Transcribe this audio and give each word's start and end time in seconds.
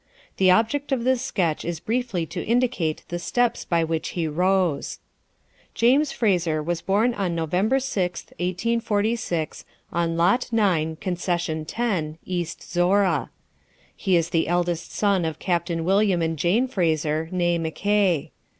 The 0.37 0.49
object 0.49 0.91
of 0.91 1.03
this 1.03 1.21
sketch 1.21 1.63
is 1.63 1.79
briefly 1.79 2.25
to 2.25 2.43
indicate 2.43 3.03
the 3.09 3.19
steps 3.19 3.65
by 3.65 3.83
which 3.83 4.09
he 4.17 4.27
rose. 4.27 4.97
James 5.75 6.11
Fraser 6.11 6.63
was 6.63 6.81
born 6.81 7.13
on 7.13 7.35
November 7.35 7.77
6th, 7.77 8.31
1846, 8.39 9.63
on 9.93 10.17
lot 10.17 10.51
9, 10.51 10.95
concession 10.95 11.65
10, 11.65 12.17
East 12.25 12.63
Zorra. 12.63 13.29
He 13.95 14.15
is 14.17 14.31
the 14.31 14.47
eldest 14.47 14.91
son 14.91 15.23
of 15.23 15.37
Captain 15.37 15.85
William 15.85 16.23
and 16.23 16.35
Jane 16.35 16.67
Fraser 16.67 17.29
(née 17.31 17.59
Mackay). 17.59 18.31